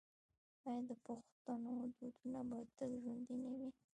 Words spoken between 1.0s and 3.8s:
پښتنو دودونه به تل ژوندي نه وي؟